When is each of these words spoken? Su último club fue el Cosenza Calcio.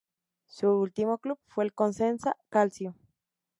Su 0.47 0.67
último 0.79 1.19
club 1.19 1.37
fue 1.45 1.63
el 1.63 1.73
Cosenza 1.75 2.35
Calcio. 2.49 2.95